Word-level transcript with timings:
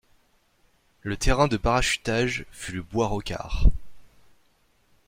Le 1.03 1.15
terrain 1.15 1.47
de 1.47 1.57
parachutage 1.57 2.47
fut 2.51 2.71
le 2.71 2.81
Bois 2.81 3.05
Rocard. 3.05 3.69